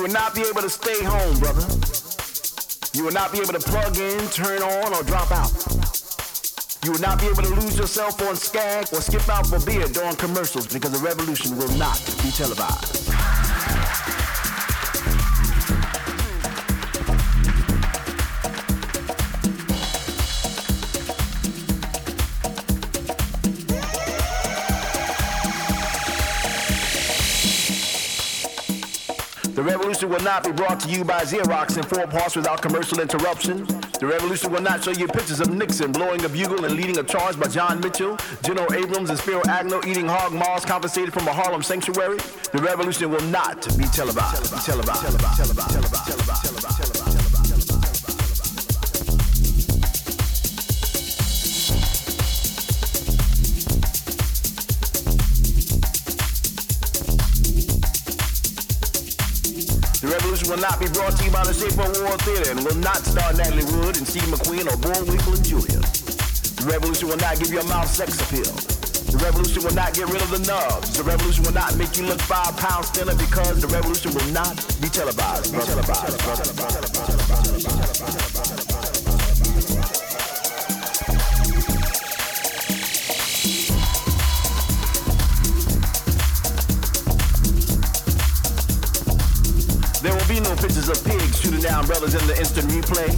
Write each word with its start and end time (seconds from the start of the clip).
You 0.00 0.06
will 0.06 0.12
not 0.14 0.34
be 0.34 0.40
able 0.40 0.62
to 0.62 0.70
stay 0.70 1.04
home, 1.04 1.38
brother. 1.40 1.60
You 2.94 3.04
will 3.04 3.12
not 3.12 3.32
be 3.32 3.38
able 3.38 3.52
to 3.52 3.60
plug 3.60 3.98
in, 3.98 4.18
turn 4.30 4.62
on, 4.62 4.94
or 4.94 5.02
drop 5.02 5.30
out. 5.30 5.52
You 6.82 6.92
will 6.92 7.00
not 7.00 7.20
be 7.20 7.26
able 7.26 7.42
to 7.42 7.54
lose 7.56 7.76
yourself 7.76 8.18
on 8.22 8.34
Skag 8.34 8.86
or 8.94 9.02
skip 9.02 9.28
out 9.28 9.46
for 9.46 9.60
beer 9.60 9.86
during 9.88 10.16
commercials 10.16 10.68
because 10.68 10.98
the 10.98 11.06
revolution 11.06 11.54
will 11.58 11.70
not 11.76 12.02
be 12.22 12.30
televised. 12.30 12.99
Revolution 30.00 30.24
will 30.24 30.32
not 30.32 30.44
be 30.44 30.52
brought 30.52 30.80
to 30.80 30.88
you 30.88 31.04
by 31.04 31.22
Xerox 31.24 31.76
in 31.76 31.82
four 31.82 32.06
parts 32.06 32.36
without 32.36 32.62
commercial 32.62 33.00
interruption. 33.00 33.66
The 33.98 34.06
revolution 34.06 34.50
will 34.52 34.62
not 34.62 34.82
show 34.82 34.92
you 34.92 35.06
pictures 35.06 35.40
of 35.40 35.52
Nixon 35.52 35.92
blowing 35.92 36.24
a 36.24 36.28
bugle 36.28 36.64
and 36.64 36.74
leading 36.74 36.98
a 36.98 37.02
charge 37.02 37.38
by 37.38 37.48
John 37.48 37.80
Mitchell, 37.80 38.16
General 38.42 38.72
Abrams, 38.72 39.10
and 39.10 39.18
Spiro 39.18 39.42
Agnew 39.48 39.80
eating 39.86 40.08
hog 40.08 40.32
maws 40.32 40.64
confiscated 40.64 41.12
from 41.12 41.28
a 41.28 41.32
Harlem 41.32 41.62
sanctuary. 41.62 42.18
The 42.52 42.62
revolution 42.62 43.10
will 43.10 43.24
not 43.28 43.66
be 43.76 43.84
televised. 43.84 44.64
Televised. 44.64 44.66
Televised. 44.66 45.02
Televised. 45.02 45.36
Televised. 45.36 45.70
Televised. 45.70 46.06
Televised. 46.06 46.19
Will 60.60 60.68
not 60.68 60.78
be 60.78 60.88
brought 60.92 61.16
to 61.16 61.24
you 61.24 61.30
by 61.30 61.42
the 61.42 61.56
Schaefer 61.56 61.88
Award 61.88 62.20
Theater 62.20 62.50
and 62.52 62.60
will 62.60 62.76
not 62.76 63.00
star 63.00 63.32
Natalie 63.32 63.64
Wood 63.80 63.96
and 63.96 64.04
Steve 64.06 64.28
McQueen 64.28 64.68
or 64.68 64.76
Bullwinkle 64.76 65.32
and 65.32 65.40
Julia. 65.40 65.80
The 65.80 66.68
revolution 66.68 67.08
will 67.08 67.16
not 67.16 67.38
give 67.40 67.48
your 67.48 67.64
mouth 67.64 67.88
sex 67.88 68.20
appeal. 68.20 68.52
The 69.08 69.24
revolution 69.24 69.64
will 69.64 69.72
not 69.72 69.94
get 69.94 70.12
rid 70.12 70.20
of 70.20 70.28
the 70.28 70.44
nubs. 70.44 70.98
The 70.98 71.02
revolution 71.02 71.44
will 71.44 71.56
not 71.56 71.80
make 71.80 71.96
you 71.96 72.04
look 72.04 72.20
five 72.20 72.54
pounds 72.60 72.90
thinner 72.90 73.16
because 73.16 73.62
the 73.64 73.68
revolution 73.72 74.12
will 74.12 74.28
not 74.36 74.52
be 74.84 74.92
televised. 74.92 75.48
Be 75.48 75.64
televised. 75.64 76.20
televised. 76.20 76.28
televised. 76.28 76.60
televised. 76.60 76.89
Down 91.60 91.84
brothers 91.84 92.14
in 92.14 92.26
the 92.26 92.32
instant 92.38 92.72
replay. 92.72 93.12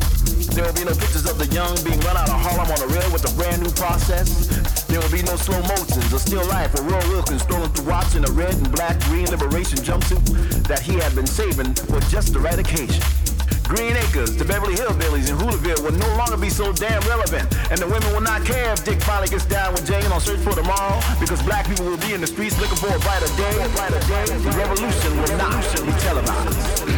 There 0.50 0.66
will 0.66 0.74
be 0.74 0.82
no 0.82 0.90
pictures 0.90 1.30
of 1.30 1.38
the 1.38 1.46
young 1.54 1.78
being 1.86 2.00
run 2.02 2.18
out 2.18 2.26
of 2.26 2.42
Harlem 2.42 2.66
on 2.66 2.80
a 2.82 2.90
rail 2.90 3.06
with 3.14 3.22
a 3.22 3.32
brand 3.38 3.62
new 3.62 3.70
process. 3.78 4.50
There 4.90 4.98
will 4.98 5.14
be 5.14 5.22
no 5.22 5.38
slow 5.38 5.62
motions 5.62 6.12
or 6.12 6.18
still 6.18 6.44
life 6.50 6.74
or 6.74 6.82
Roy 6.82 6.98
Wilkins 7.06 7.42
strolling 7.42 7.70
through 7.70 7.86
Watts 7.86 8.16
in 8.18 8.26
a 8.26 8.32
red 8.34 8.54
and 8.58 8.66
black 8.72 8.98
green 9.06 9.30
liberation 9.30 9.78
jumpsuit 9.78 10.26
that 10.66 10.82
he 10.82 10.98
had 10.98 11.14
been 11.14 11.26
saving 11.26 11.72
for 11.86 12.00
just 12.10 12.34
the 12.34 12.40
right 12.40 12.58
occasion. 12.58 13.00
Green 13.62 13.96
Acres, 13.96 14.36
the 14.36 14.44
Beverly 14.44 14.74
Hillbillies, 14.74 15.30
and 15.30 15.38
Hooterville 15.38 15.80
will 15.86 15.96
no 15.96 16.10
longer 16.18 16.36
be 16.36 16.50
so 16.50 16.72
damn 16.74 17.00
relevant. 17.06 17.46
And 17.70 17.78
the 17.78 17.86
women 17.86 18.10
will 18.12 18.26
not 18.26 18.44
care 18.44 18.74
if 18.74 18.84
Dick 18.84 19.00
finally 19.00 19.28
gets 19.28 19.46
down 19.46 19.72
with 19.72 19.86
Jane 19.86 20.10
on 20.10 20.20
Search 20.20 20.40
for 20.40 20.52
Tomorrow, 20.52 20.98
because 21.20 21.40
black 21.46 21.70
people 21.70 21.86
will 21.86 22.02
be 22.02 22.12
in 22.12 22.20
the 22.20 22.26
streets 22.26 22.58
looking 22.58 22.76
for 22.76 22.90
a 22.90 22.98
brighter 23.06 23.30
day. 23.38 23.54
A 23.64 23.68
brighter 23.70 24.02
day. 24.10 24.26
The 24.28 24.52
revolution 24.58 25.16
will 25.22 25.38
not 25.38 25.62
be 25.86 25.92
televised. 26.02 26.91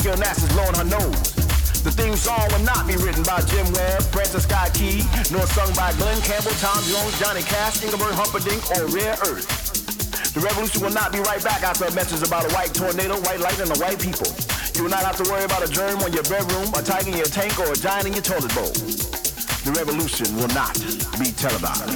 Jackie 0.00 0.16
Onassis 0.16 0.48
blowing 0.56 0.72
her 0.80 0.88
nose. 0.88 1.28
The 1.84 1.92
theme 1.92 2.16
song 2.16 2.40
will 2.56 2.64
not 2.64 2.88
be 2.88 2.96
written 2.96 3.20
by 3.20 3.44
Jim 3.44 3.68
Webb, 3.76 4.00
Francis 4.08 4.48
Scott 4.48 4.72
Key, 4.72 5.04
nor 5.28 5.44
sung 5.52 5.68
by 5.76 5.92
Glen 6.00 6.16
Campbell, 6.24 6.56
Tom 6.56 6.80
Jones, 6.88 7.12
Johnny 7.20 7.44
Cash, 7.44 7.84
Engelbert 7.84 8.16
Humperdinck, 8.16 8.64
or 8.72 8.88
Rare 8.96 9.12
Earth. 9.28 9.44
The 10.32 10.40
revolution 10.40 10.80
will 10.80 10.96
not 10.96 11.12
be 11.12 11.20
right 11.20 11.44
back 11.44 11.60
after 11.60 11.84
a 11.84 11.92
message 11.92 12.24
about 12.24 12.48
a 12.48 12.50
white 12.56 12.72
tornado, 12.72 13.20
white 13.28 13.44
light, 13.44 13.60
and 13.60 13.68
white 13.76 14.00
people. 14.00 14.24
You 14.72 14.88
will 14.88 14.94
not 14.94 15.04
have 15.04 15.20
to 15.20 15.26
worry 15.28 15.44
about 15.44 15.60
a 15.60 15.68
germ 15.68 16.00
on 16.00 16.16
your 16.16 16.24
bedroom, 16.24 16.72
a 16.72 16.80
tiger 16.80 17.12
in 17.12 17.20
your 17.20 17.28
tank, 17.28 17.52
or 17.60 17.68
a 17.68 17.76
giant 17.76 18.08
in 18.08 18.16
your 18.16 18.24
toilet 18.24 18.56
bowl. 18.56 18.72
The 18.72 19.72
revolution 19.76 20.32
will 20.40 20.48
not 20.56 20.80
be 21.20 21.28
televised. 21.36 21.92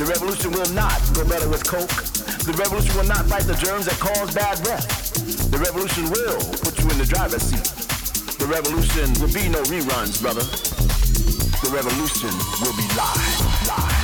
The 0.00 0.06
revolution 0.08 0.48
will 0.56 0.72
not 0.72 0.96
go 1.12 1.28
better 1.28 1.48
with 1.52 1.60
coke. 1.68 2.09
The 2.50 2.56
revolution 2.56 2.96
will 2.96 3.06
not 3.06 3.26
fight 3.26 3.44
the 3.44 3.54
germs 3.54 3.86
that 3.86 3.94
cause 4.00 4.34
bad 4.34 4.60
breath. 4.64 5.14
The 5.52 5.58
revolution 5.58 6.10
will 6.10 6.40
put 6.58 6.76
you 6.82 6.90
in 6.90 6.98
the 6.98 7.06
driver's 7.06 7.42
seat. 7.42 7.62
The 8.40 8.46
revolution 8.46 9.14
will 9.22 9.32
be 9.32 9.48
no 9.48 9.62
reruns, 9.70 10.20
brother. 10.20 10.42
The 11.62 11.70
revolution 11.70 12.34
will 12.60 12.74
be 12.74 12.88
live. 12.96 13.68
live. 13.68 13.99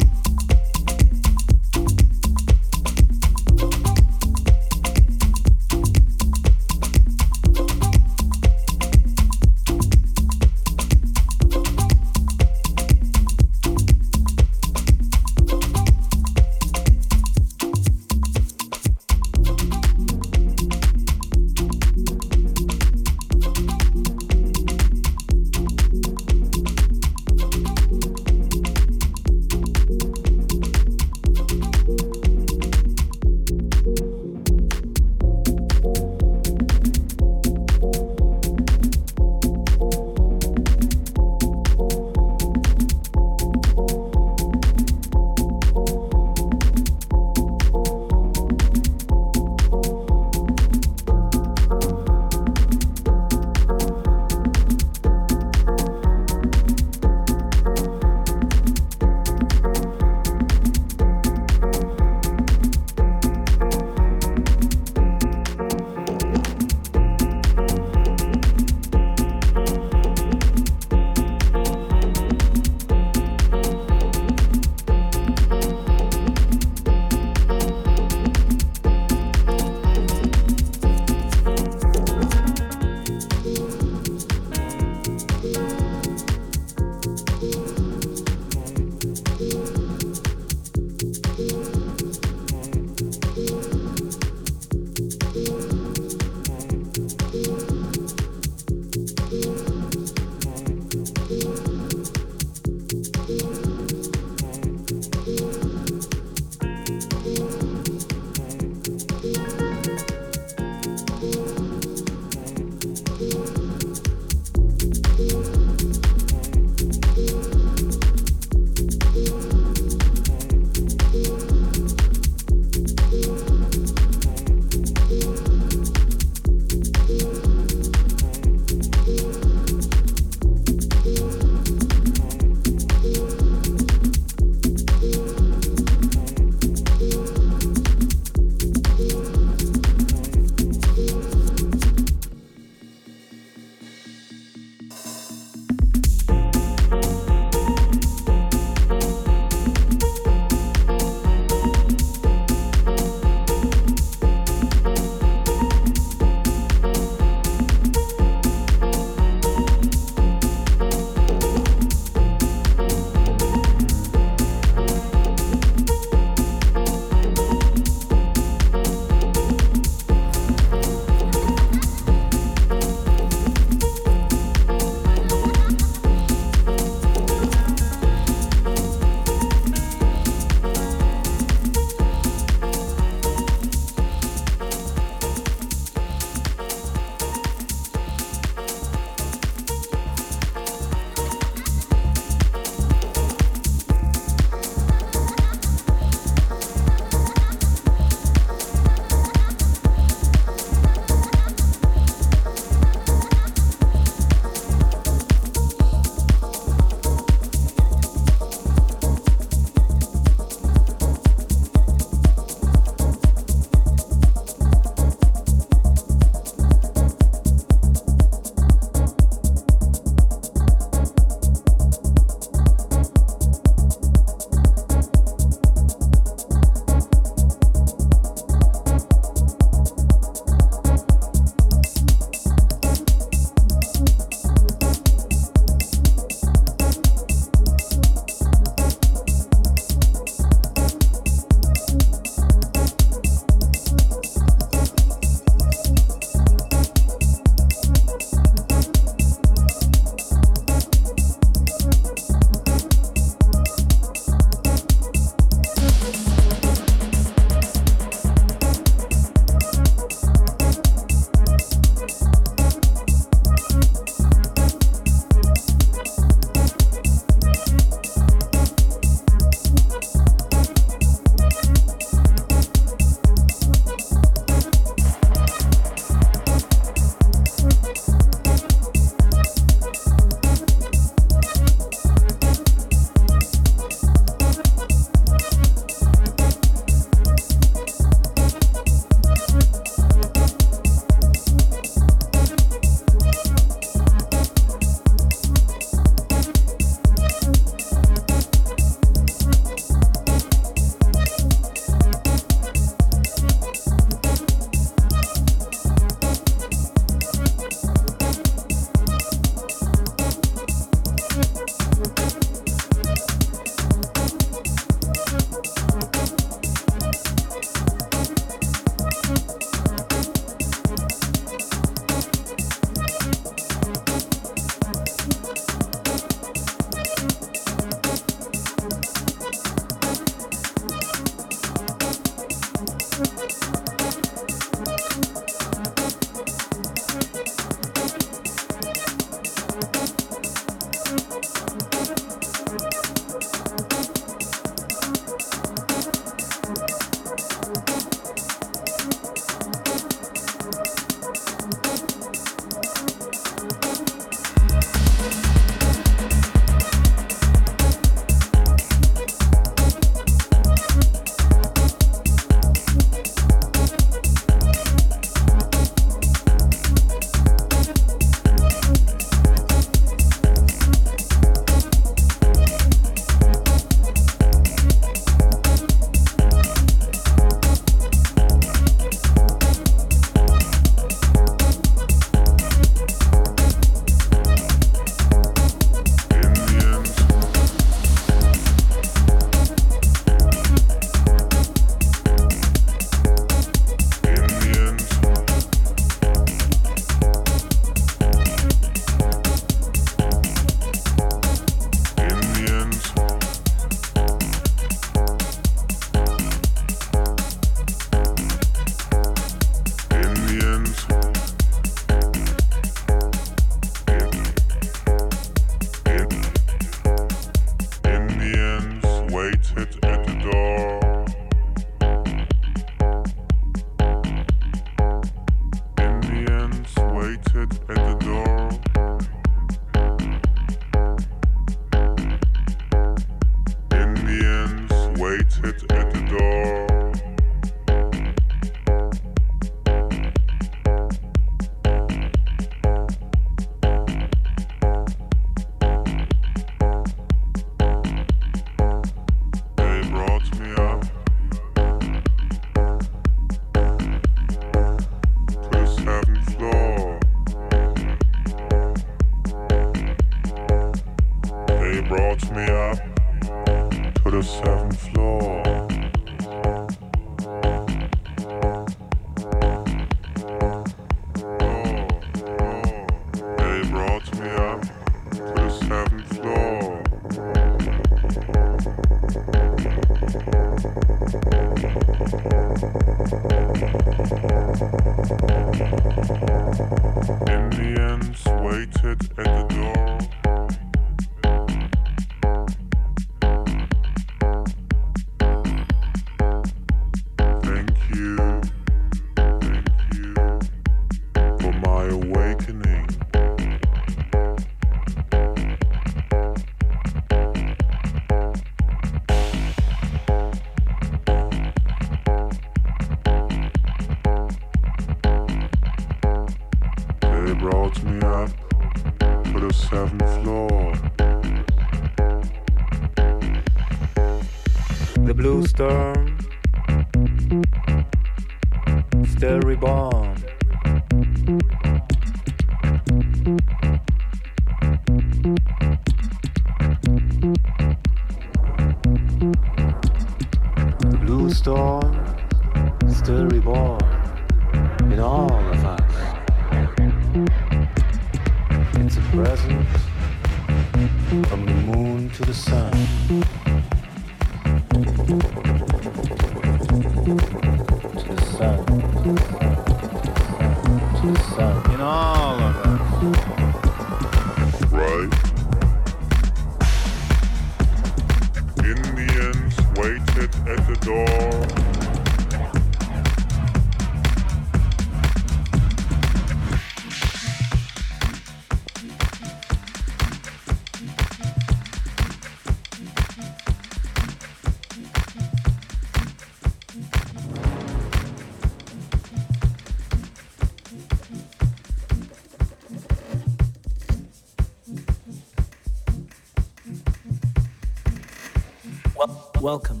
Welcome. 599.72 600.00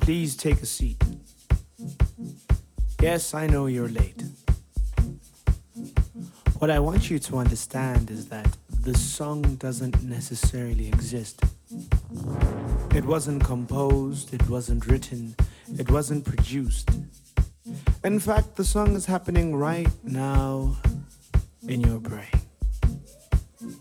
Please 0.00 0.36
take 0.36 0.60
a 0.60 0.66
seat. 0.66 1.02
Yes, 3.00 3.32
I 3.32 3.46
know 3.46 3.68
you're 3.68 3.88
late. 3.88 4.22
What 6.58 6.70
I 6.70 6.78
want 6.78 7.08
you 7.08 7.18
to 7.20 7.38
understand 7.38 8.10
is 8.10 8.28
that 8.28 8.54
the 8.82 8.92
song 8.92 9.40
doesn't 9.66 10.02
necessarily 10.02 10.88
exist. 10.88 11.42
It 12.94 13.04
wasn't 13.06 13.42
composed, 13.44 14.34
it 14.34 14.46
wasn't 14.50 14.86
written, 14.88 15.36
it 15.78 15.90
wasn't 15.90 16.26
produced. 16.26 16.90
In 18.04 18.20
fact, 18.20 18.56
the 18.56 18.64
song 18.64 18.94
is 18.94 19.06
happening 19.06 19.56
right 19.56 19.92
now 20.04 20.76
in 21.66 21.80
your 21.80 21.98
brain. 21.98 22.36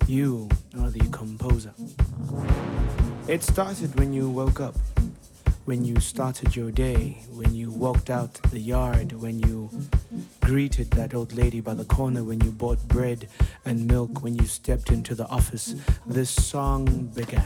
You. 0.07 0.47
It 3.37 3.43
started 3.43 3.99
when 3.99 4.13
you 4.13 4.31
woke 4.31 4.59
up, 4.59 4.73
when 5.65 5.85
you 5.85 5.99
started 5.99 6.55
your 6.55 6.71
day, 6.71 7.19
when 7.31 7.53
you 7.53 7.69
walked 7.69 8.09
out 8.09 8.33
the 8.49 8.59
yard, 8.59 9.11
when 9.11 9.39
you 9.41 9.69
greeted 10.41 10.89
that 10.93 11.13
old 11.13 11.33
lady 11.33 11.61
by 11.61 11.75
the 11.75 11.85
corner, 11.85 12.23
when 12.23 12.41
you 12.41 12.49
bought 12.49 12.79
bread 12.87 13.29
and 13.63 13.85
milk, 13.85 14.23
when 14.23 14.33
you 14.33 14.47
stepped 14.47 14.89
into 14.89 15.13
the 15.13 15.27
office. 15.27 15.75
This 16.07 16.31
song 16.31 17.11
began. 17.13 17.45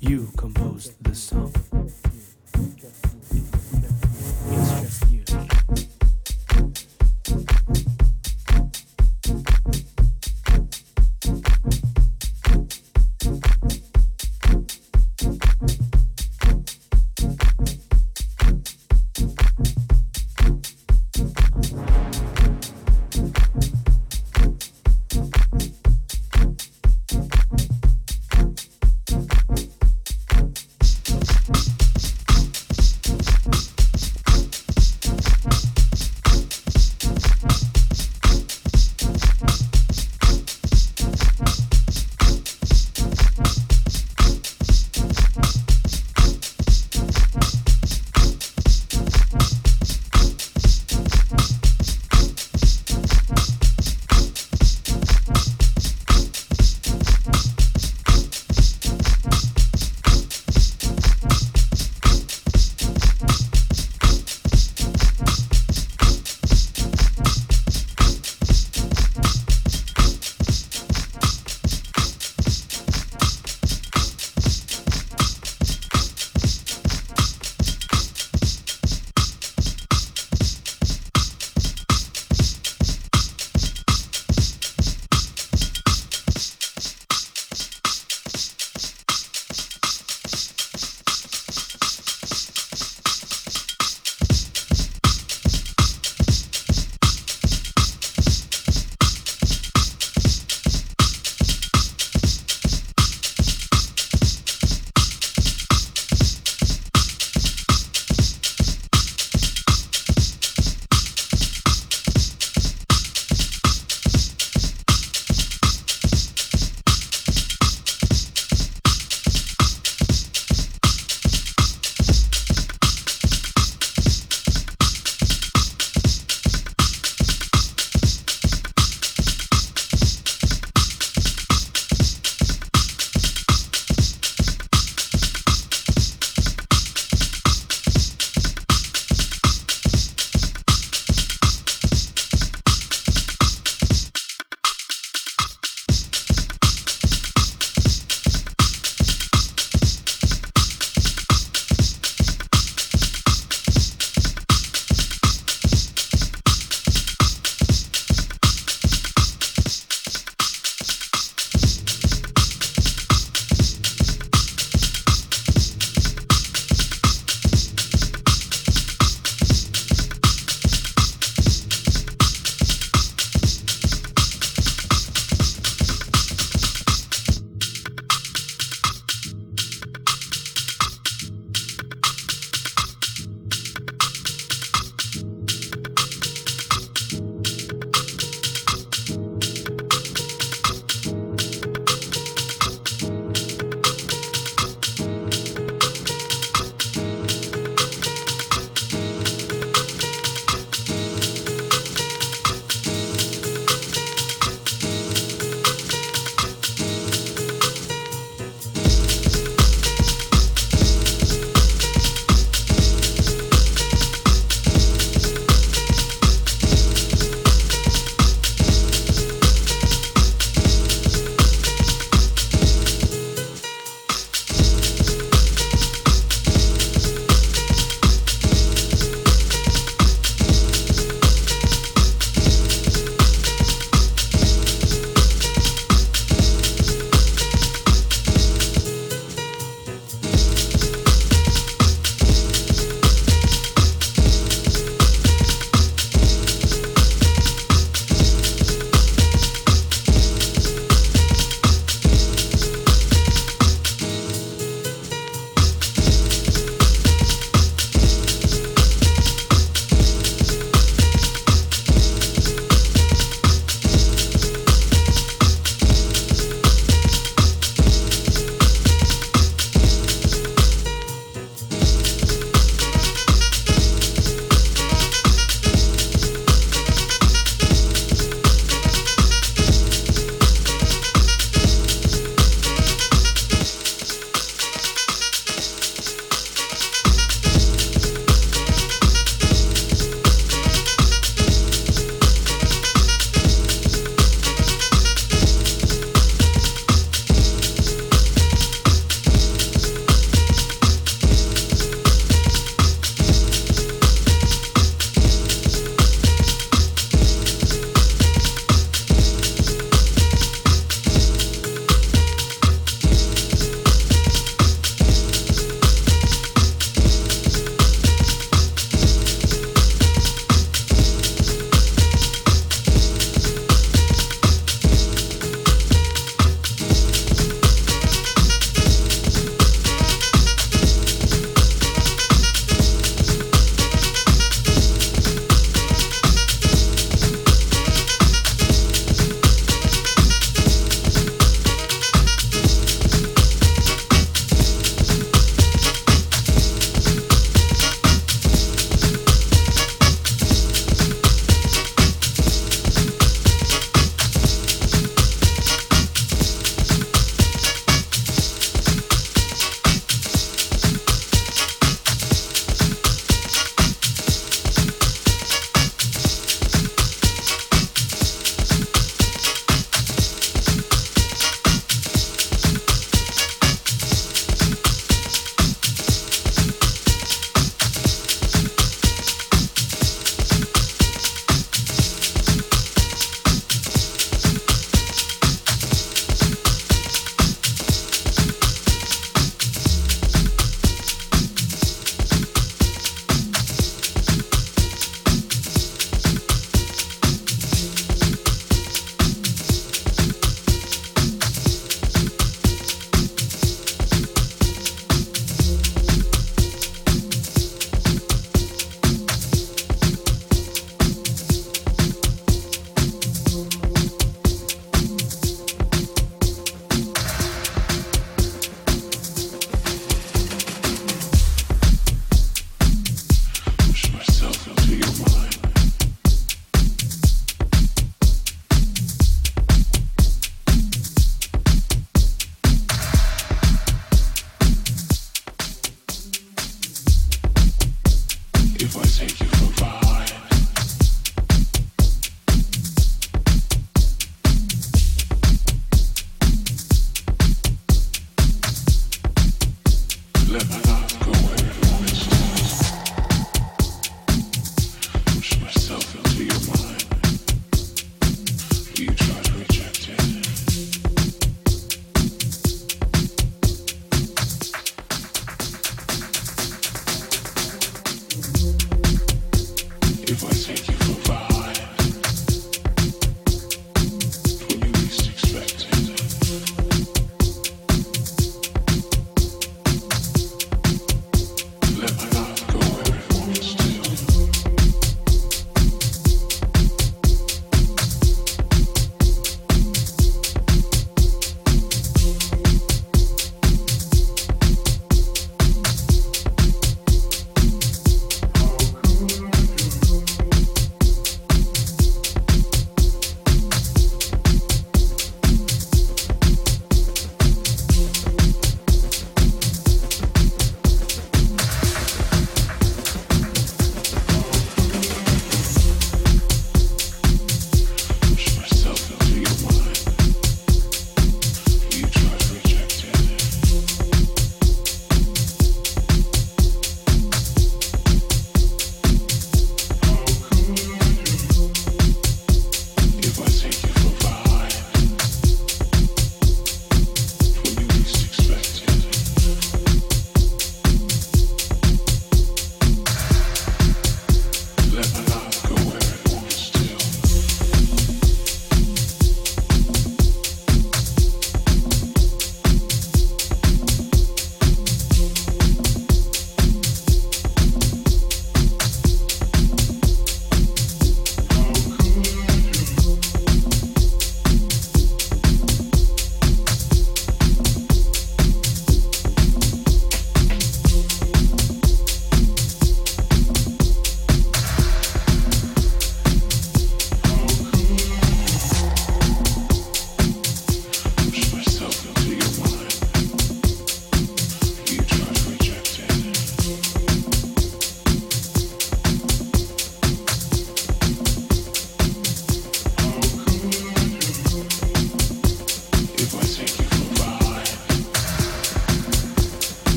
You 0.00 0.28
composed 0.36 1.02
this 1.04 1.20
song. 1.20 1.52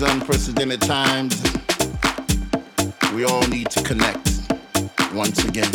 These 0.00 0.08
unprecedented 0.14 0.80
times, 0.80 1.42
we 3.14 3.24
all 3.24 3.46
need 3.48 3.68
to 3.70 3.82
connect 3.82 4.48
once 5.12 5.44
again. 5.44 5.70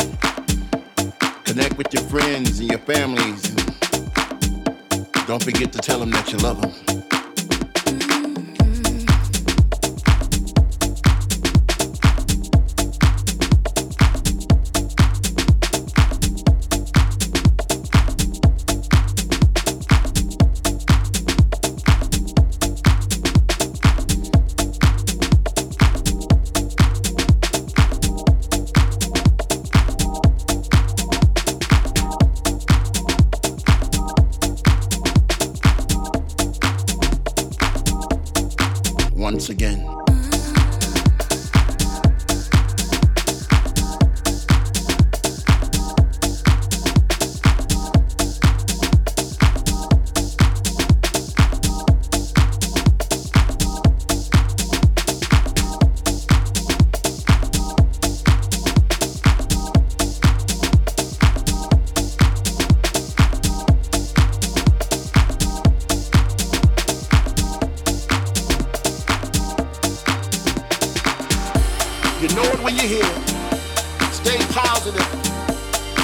Connect 1.44 1.76
with 1.78 1.92
your 1.94 2.02
friends 2.04 2.58
and 2.58 2.68
your 2.68 2.80
families. 2.80 3.48
And 3.50 5.26
don't 5.26 5.42
forget 5.42 5.72
to 5.72 5.78
tell 5.78 6.00
them 6.00 6.10
that 6.10 6.32
you 6.32 6.38
love 6.38 6.60
them. 6.60 6.85
Know 72.36 72.44
it 72.52 72.60
when 72.60 72.76
you 72.76 72.82
hear 72.82 73.02
it. 73.02 74.12
Stay 74.12 74.36
positive. 74.52 75.02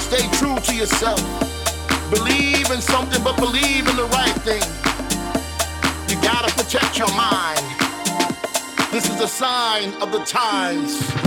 Stay 0.00 0.26
true 0.38 0.56
to 0.56 0.74
yourself. 0.74 1.20
Believe 2.08 2.70
in 2.70 2.80
something, 2.80 3.22
but 3.22 3.36
believe 3.36 3.86
in 3.86 3.96
the 3.96 4.08
right 4.12 4.34
thing. 4.40 4.62
You 6.08 6.16
gotta 6.22 6.50
protect 6.54 6.98
your 6.98 7.12
mind. 7.14 7.60
This 8.90 9.10
is 9.10 9.20
a 9.20 9.28
sign 9.28 9.92
of 10.00 10.10
the 10.10 10.20
times. 10.24 11.21